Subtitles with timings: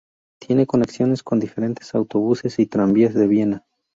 [0.39, 3.65] Tiene conexiones con diferentes autobuses y tranvías de Viena.